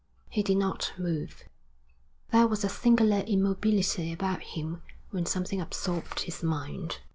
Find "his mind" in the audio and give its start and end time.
6.21-6.97